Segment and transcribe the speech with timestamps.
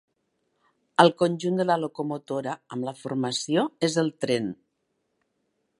[1.03, 4.51] El conjunt de la locomotora amb la formació és el tren.